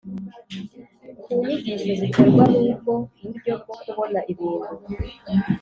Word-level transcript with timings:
ku 1.21 1.29
nyigisho 1.45 1.91
ziterwa 1.99 2.43
n’ubwo 2.51 2.93
buryo 3.21 3.53
bwo 3.61 3.75
kubona 3.83 4.19
ibintu 4.31 4.71